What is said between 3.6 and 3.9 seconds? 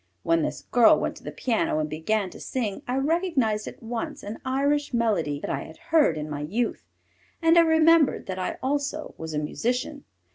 at